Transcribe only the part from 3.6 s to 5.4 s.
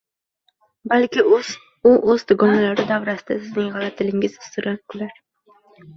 “g‘alatiligingiz” ustidan kular